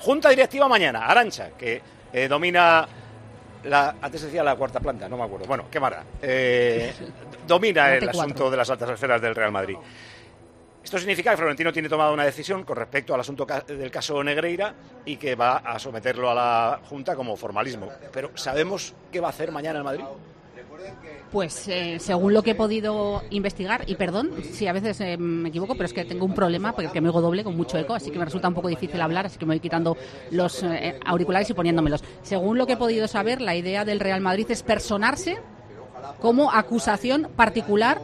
Junta 0.00 0.30
directiva 0.30 0.66
mañana, 0.66 1.06
Arancha, 1.06 1.50
que 1.50 1.80
eh, 2.12 2.26
domina 2.26 2.86
la, 3.64 3.96
antes 4.00 4.22
decía 4.22 4.42
la 4.42 4.56
cuarta 4.56 4.80
planta, 4.80 5.08
no 5.08 5.16
me 5.16 5.24
acuerdo. 5.24 5.46
Bueno, 5.46 5.66
qué 5.70 5.78
mara. 5.78 6.04
Eh, 6.22 6.92
domina 7.46 7.94
el 7.94 8.08
asunto 8.08 8.50
de 8.50 8.56
las 8.56 8.70
altas 8.70 8.90
esferas 8.90 9.20
del 9.20 9.34
Real 9.34 9.52
Madrid. 9.52 9.76
Esto 10.82 10.98
significa 10.98 11.30
que 11.30 11.36
Florentino 11.36 11.72
tiene 11.72 11.90
tomada 11.90 12.10
una 12.10 12.24
decisión 12.24 12.64
con 12.64 12.76
respecto 12.76 13.14
al 13.14 13.20
asunto 13.20 13.46
del 13.66 13.90
caso 13.90 14.24
Negreira 14.24 14.74
y 15.04 15.18
que 15.18 15.34
va 15.34 15.58
a 15.58 15.78
someterlo 15.78 16.30
a 16.30 16.34
la 16.34 16.80
Junta 16.88 17.14
como 17.14 17.36
formalismo. 17.36 17.90
Pero 18.10 18.30
¿sabemos 18.34 18.94
qué 19.12 19.20
va 19.20 19.26
a 19.28 19.30
hacer 19.30 19.52
mañana 19.52 19.78
el 19.78 19.84
Madrid? 19.84 20.04
Pues 21.30 21.68
eh, 21.68 21.98
según 22.00 22.34
lo 22.34 22.42
que 22.42 22.52
he 22.52 22.54
podido 22.54 23.22
investigar, 23.30 23.84
y 23.86 23.94
perdón 23.94 24.30
si 24.42 24.66
a 24.66 24.72
veces 24.72 25.00
eh, 25.00 25.16
me 25.16 25.50
equivoco, 25.50 25.74
pero 25.74 25.84
es 25.84 25.92
que 25.92 26.04
tengo 26.04 26.24
un 26.24 26.34
problema 26.34 26.72
porque 26.72 27.00
me 27.00 27.08
oigo 27.08 27.20
doble 27.20 27.44
con 27.44 27.56
mucho 27.56 27.78
eco, 27.78 27.94
así 27.94 28.10
que 28.10 28.18
me 28.18 28.24
resulta 28.24 28.48
un 28.48 28.54
poco 28.54 28.68
difícil 28.68 29.00
hablar, 29.00 29.26
así 29.26 29.38
que 29.38 29.46
me 29.46 29.54
voy 29.54 29.60
quitando 29.60 29.96
los 30.30 30.62
eh, 30.64 30.98
auriculares 31.04 31.48
y 31.50 31.54
poniéndomelos. 31.54 32.02
Según 32.22 32.58
lo 32.58 32.66
que 32.66 32.72
he 32.72 32.76
podido 32.76 33.06
saber, 33.06 33.40
la 33.40 33.54
idea 33.54 33.84
del 33.84 34.00
Real 34.00 34.20
Madrid 34.20 34.46
es 34.50 34.62
personarse 34.62 35.38
como 36.20 36.50
acusación 36.50 37.28
particular 37.36 38.00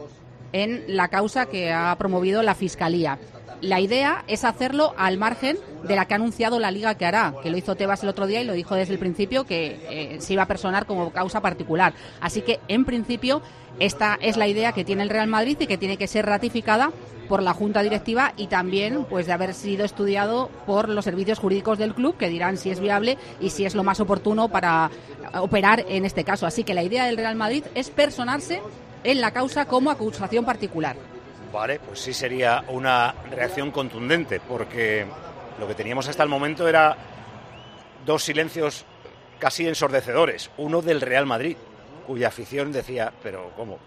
en 0.53 0.83
la 0.87 1.09
causa 1.09 1.47
que 1.47 1.71
ha 1.73 1.95
promovido 1.97 2.43
la 2.43 2.55
Fiscalía. 2.55 3.19
La 3.61 3.79
idea 3.79 4.23
es 4.27 4.43
hacerlo 4.43 4.93
al 4.97 5.17
margen 5.17 5.57
de 5.87 5.95
la 5.95 6.05
que 6.05 6.13
ha 6.13 6.17
anunciado 6.17 6.59
la 6.59 6.69
Liga 6.69 6.95
que 6.95 7.05
hará, 7.05 7.33
que 7.41 7.49
lo 7.49 7.57
hizo 7.57 7.75
Tebas 7.75 8.03
el 8.03 8.09
otro 8.09 8.27
día 8.27 8.41
y 8.41 8.45
lo 8.45 8.53
dijo 8.53 8.75
desde 8.75 8.93
el 8.93 8.99
principio 8.99 9.45
que 9.45 9.79
eh, 9.89 10.21
se 10.21 10.33
iba 10.33 10.43
a 10.43 10.47
personar 10.47 10.85
como 10.85 11.11
causa 11.11 11.41
particular. 11.41 11.93
Así 12.21 12.41
que, 12.41 12.59
en 12.67 12.85
principio, 12.85 13.41
esta 13.79 14.17
es 14.21 14.37
la 14.37 14.47
idea 14.47 14.73
que 14.73 14.85
tiene 14.85 15.01
el 15.01 15.09
Real 15.09 15.27
Madrid 15.27 15.57
y 15.59 15.67
que 15.67 15.77
tiene 15.77 15.97
que 15.97 16.07
ser 16.07 16.27
ratificada 16.27 16.91
por 17.27 17.41
la 17.41 17.53
Junta 17.53 17.81
Directiva 17.81 18.33
y 18.37 18.47
también 18.47 19.05
pues 19.09 19.25
de 19.25 19.33
haber 19.33 19.53
sido 19.53 19.85
estudiado 19.85 20.49
por 20.65 20.87
los 20.87 21.03
servicios 21.03 21.39
jurídicos 21.39 21.77
del 21.77 21.93
club 21.93 22.15
que 22.15 22.29
dirán 22.29 22.57
si 22.57 22.69
es 22.69 22.79
viable 22.79 23.17
y 23.41 23.49
si 23.49 23.65
es 23.65 23.75
lo 23.75 23.83
más 23.83 23.99
oportuno 23.99 24.49
para 24.49 24.91
operar 25.33 25.83
en 25.89 26.05
este 26.05 26.23
caso. 26.23 26.45
Así 26.45 26.63
que 26.63 26.73
la 26.73 26.83
idea 26.83 27.05
del 27.05 27.17
Real 27.17 27.35
Madrid 27.35 27.63
es 27.75 27.89
personarse 27.89 28.61
en 29.03 29.19
la 29.19 29.31
causa 29.31 29.65
como 29.65 29.89
acusación 29.89 30.45
particular. 30.45 30.95
Vale, 31.51 31.79
pues 31.79 31.99
sí 31.99 32.13
sería 32.13 32.63
una 32.67 33.13
reacción 33.31 33.71
contundente, 33.71 34.39
porque 34.39 35.05
lo 35.59 35.67
que 35.67 35.75
teníamos 35.75 36.07
hasta 36.07 36.23
el 36.23 36.29
momento 36.29 36.67
era 36.67 36.95
dos 38.05 38.23
silencios 38.23 38.85
casi 39.39 39.67
ensordecedores. 39.67 40.51
Uno 40.57 40.81
del 40.81 41.01
Real 41.01 41.25
Madrid, 41.25 41.57
cuya 42.05 42.27
afición 42.27 42.71
decía, 42.71 43.13
pero 43.23 43.51
¿cómo? 43.55 43.79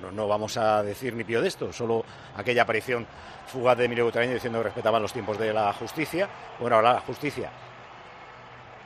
No, 0.00 0.12
no, 0.12 0.28
vamos 0.28 0.56
a 0.56 0.82
decir 0.82 1.14
ni 1.14 1.24
pío 1.24 1.40
de 1.40 1.48
esto, 1.48 1.72
solo 1.72 2.04
aquella 2.36 2.62
aparición 2.62 3.06
fugaz 3.46 3.76
de 3.76 3.86
Emilio 3.86 4.04
Butragueño 4.04 4.34
diciendo 4.34 4.60
que 4.60 4.64
respetaban 4.64 5.02
los 5.02 5.12
tiempos 5.12 5.38
de 5.38 5.52
la 5.52 5.72
justicia. 5.72 6.28
Bueno, 6.60 6.76
ahora 6.76 6.92
la 6.94 7.00
justicia 7.00 7.50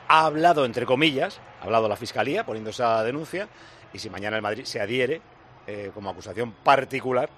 ha 0.07 0.25
hablado, 0.25 0.65
entre 0.65 0.85
comillas, 0.85 1.39
ha 1.61 1.65
hablado 1.65 1.87
la 1.87 1.95
Fiscalía 1.95 2.45
poniendo 2.45 2.69
esa 2.69 3.03
denuncia, 3.03 3.47
y 3.93 3.99
si 3.99 4.09
mañana 4.09 4.37
el 4.37 4.41
Madrid 4.41 4.65
se 4.65 4.79
adhiere 4.79 5.21
eh, 5.67 5.91
como 5.93 6.09
acusación 6.09 6.51
particular, 6.63 7.29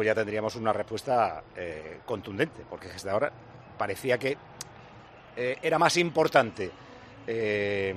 pues 0.00 0.06
ya 0.06 0.14
tendríamos 0.14 0.56
una 0.56 0.72
respuesta 0.72 1.42
eh, 1.54 1.98
contundente, 2.06 2.62
porque 2.70 2.88
desde 2.88 3.10
ahora 3.10 3.30
parecía 3.76 4.16
que 4.16 4.34
eh, 5.36 5.58
era 5.60 5.78
más 5.78 5.98
importante 5.98 6.70
eh, 7.26 7.94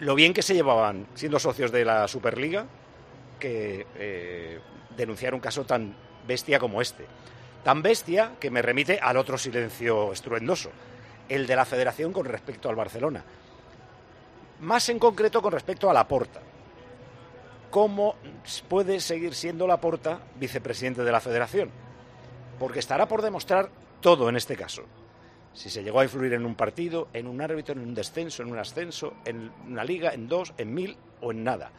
lo 0.00 0.16
bien 0.16 0.34
que 0.34 0.42
se 0.42 0.54
llevaban 0.54 1.06
siendo 1.14 1.38
socios 1.38 1.70
de 1.70 1.84
la 1.84 2.08
Superliga 2.08 2.66
que 3.38 4.58
denunciar 4.96 5.34
un 5.34 5.40
caso 5.40 5.64
tan 5.64 5.94
bestia 6.26 6.58
como 6.58 6.82
este. 6.82 7.06
Tan 7.62 7.80
bestia 7.80 8.32
que 8.40 8.50
me 8.50 8.60
remite 8.60 8.98
al 9.00 9.18
otro 9.18 9.38
silencio 9.38 10.12
estruendoso, 10.12 10.72
el 11.28 11.46
de 11.46 11.54
la 11.54 11.64
federación 11.64 12.12
con 12.12 12.24
respecto 12.24 12.68
al 12.68 12.74
Barcelona. 12.74 13.22
Más 14.62 14.88
en 14.88 14.98
concreto 14.98 15.40
con 15.42 15.52
respecto 15.52 15.88
a 15.88 15.94
la 15.94 16.08
Porta 16.08 16.40
cómo 17.72 18.16
puede 18.68 19.00
seguir 19.00 19.34
siendo 19.34 19.66
Laporta 19.66 20.20
vicepresidente 20.36 21.02
de 21.02 21.10
la 21.10 21.20
Federación. 21.20 21.70
Porque 22.58 22.78
estará 22.78 23.08
por 23.08 23.22
demostrar 23.22 23.70
todo 24.02 24.28
en 24.28 24.36
este 24.36 24.56
caso. 24.56 24.84
Si 25.54 25.70
se 25.70 25.82
llegó 25.82 26.00
a 26.00 26.04
influir 26.04 26.34
en 26.34 26.44
un 26.44 26.54
partido, 26.54 27.08
en 27.14 27.26
un 27.26 27.40
árbitro, 27.40 27.72
en 27.72 27.80
un 27.80 27.94
descenso, 27.94 28.42
en 28.42 28.52
un 28.52 28.58
ascenso, 28.58 29.14
en 29.24 29.50
una 29.66 29.84
liga, 29.84 30.12
en 30.12 30.28
dos, 30.28 30.52
en 30.58 30.74
mil 30.74 30.98
o 31.22 31.32
en 31.32 31.44
nada. 31.44 31.72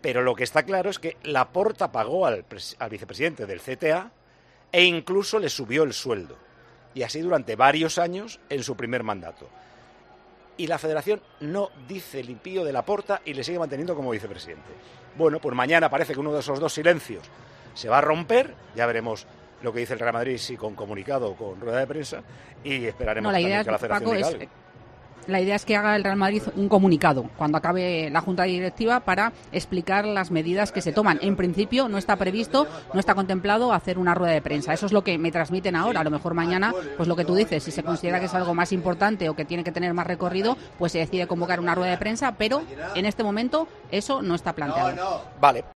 Pero 0.00 0.22
lo 0.22 0.36
que 0.36 0.44
está 0.44 0.62
claro 0.62 0.88
es 0.88 1.00
que 1.00 1.16
Laporta 1.24 1.90
pagó 1.90 2.24
al, 2.24 2.44
al 2.78 2.90
vicepresidente 2.90 3.44
del 3.44 3.60
CTA 3.60 4.12
e 4.70 4.84
incluso 4.84 5.40
le 5.40 5.48
subió 5.48 5.82
el 5.82 5.94
sueldo. 5.94 6.36
Y 6.94 7.02
así 7.02 7.20
durante 7.20 7.56
varios 7.56 7.98
años 7.98 8.38
en 8.48 8.62
su 8.62 8.76
primer 8.76 9.02
mandato 9.02 9.48
y 10.58 10.66
la 10.66 10.76
federación 10.76 11.22
no 11.40 11.70
dice 11.88 12.20
el 12.20 12.28
impío 12.28 12.64
de 12.64 12.72
la 12.72 12.84
porta 12.84 13.22
y 13.24 13.32
le 13.32 13.42
sigue 13.42 13.58
manteniendo 13.58 13.94
como 13.94 14.10
vicepresidente. 14.10 14.70
Bueno, 15.16 15.40
pues 15.40 15.54
mañana 15.54 15.88
parece 15.88 16.12
que 16.12 16.20
uno 16.20 16.32
de 16.34 16.40
esos 16.40 16.60
dos 16.60 16.74
silencios 16.74 17.22
se 17.72 17.88
va 17.88 17.98
a 17.98 18.00
romper, 18.02 18.54
ya 18.74 18.84
veremos 18.84 19.26
lo 19.62 19.72
que 19.72 19.80
dice 19.80 19.94
el 19.94 20.00
Real 20.00 20.12
Madrid, 20.12 20.36
si 20.36 20.56
con 20.56 20.74
comunicado 20.74 21.30
o 21.30 21.36
con 21.36 21.60
rueda 21.60 21.78
de 21.78 21.86
prensa, 21.86 22.22
y 22.62 22.84
esperaremos 22.86 23.32
que 23.32 23.70
la 23.70 23.78
federación 23.78 24.16
diga 24.16 24.48
la 25.28 25.40
idea 25.40 25.54
es 25.54 25.64
que 25.64 25.76
haga 25.76 25.94
el 25.94 26.02
Real 26.02 26.16
Madrid 26.16 26.42
un 26.56 26.68
comunicado 26.68 27.26
cuando 27.36 27.58
acabe 27.58 28.10
la 28.10 28.20
Junta 28.20 28.44
Directiva 28.44 29.00
para 29.00 29.32
explicar 29.52 30.06
las 30.06 30.30
medidas 30.30 30.72
que 30.72 30.80
se 30.80 30.92
toman. 30.92 31.18
En 31.22 31.36
principio 31.36 31.88
no 31.88 31.98
está 31.98 32.16
previsto, 32.16 32.66
no 32.94 32.98
está 32.98 33.14
contemplado 33.14 33.72
hacer 33.72 33.98
una 33.98 34.14
rueda 34.14 34.32
de 34.32 34.42
prensa. 34.42 34.72
Eso 34.72 34.86
es 34.86 34.92
lo 34.92 35.04
que 35.04 35.18
me 35.18 35.30
transmiten 35.30 35.76
ahora. 35.76 36.00
A 36.00 36.04
lo 36.04 36.10
mejor 36.10 36.34
mañana, 36.34 36.72
pues 36.96 37.08
lo 37.08 37.14
que 37.14 37.24
tú 37.24 37.34
dices, 37.34 37.62
si 37.62 37.70
se 37.70 37.82
considera 37.82 38.18
que 38.20 38.26
es 38.26 38.34
algo 38.34 38.54
más 38.54 38.72
importante 38.72 39.28
o 39.28 39.36
que 39.36 39.44
tiene 39.44 39.64
que 39.64 39.72
tener 39.72 39.92
más 39.92 40.06
recorrido, 40.06 40.56
pues 40.78 40.92
se 40.92 40.98
decide 40.98 41.26
convocar 41.26 41.60
una 41.60 41.74
rueda 41.74 41.90
de 41.90 41.98
prensa, 41.98 42.34
pero 42.38 42.62
en 42.94 43.04
este 43.04 43.22
momento 43.22 43.68
eso 43.90 44.22
no 44.22 44.34
está 44.34 44.54
planteado. 44.54 45.22
Vale, 45.40 45.62